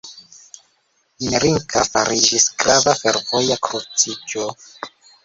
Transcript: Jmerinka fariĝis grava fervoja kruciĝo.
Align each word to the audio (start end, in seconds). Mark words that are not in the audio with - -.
Jmerinka 1.23 1.83
fariĝis 1.89 2.47
grava 2.63 2.95
fervoja 3.03 3.59
kruciĝo. 3.69 4.49